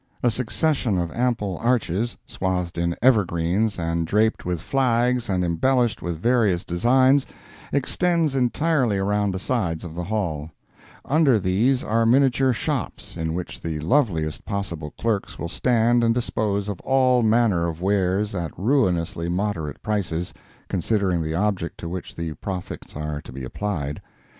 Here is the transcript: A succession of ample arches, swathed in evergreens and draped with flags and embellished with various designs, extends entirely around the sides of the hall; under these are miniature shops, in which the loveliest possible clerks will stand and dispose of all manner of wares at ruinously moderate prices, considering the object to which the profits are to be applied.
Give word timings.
A 0.23 0.31
succession 0.31 0.97
of 0.97 1.11
ample 1.11 1.59
arches, 1.59 2.17
swathed 2.25 2.79
in 2.79 2.95
evergreens 3.03 3.77
and 3.77 4.07
draped 4.07 4.45
with 4.47 4.59
flags 4.59 5.29
and 5.29 5.45
embellished 5.45 6.01
with 6.01 6.19
various 6.19 6.65
designs, 6.65 7.27
extends 7.71 8.35
entirely 8.35 8.97
around 8.97 9.31
the 9.31 9.37
sides 9.37 9.85
of 9.85 9.93
the 9.93 10.05
hall; 10.05 10.49
under 11.05 11.37
these 11.37 11.83
are 11.83 12.07
miniature 12.07 12.51
shops, 12.51 13.15
in 13.15 13.35
which 13.35 13.61
the 13.61 13.79
loveliest 13.79 14.43
possible 14.43 14.91
clerks 14.99 15.37
will 15.37 15.47
stand 15.47 16.03
and 16.03 16.15
dispose 16.15 16.67
of 16.67 16.81
all 16.81 17.21
manner 17.21 17.67
of 17.67 17.79
wares 17.79 18.33
at 18.33 18.57
ruinously 18.57 19.29
moderate 19.29 19.83
prices, 19.83 20.33
considering 20.67 21.21
the 21.21 21.35
object 21.35 21.77
to 21.77 21.87
which 21.87 22.15
the 22.15 22.33
profits 22.33 22.95
are 22.95 23.21
to 23.21 23.31
be 23.31 23.43
applied. 23.43 24.01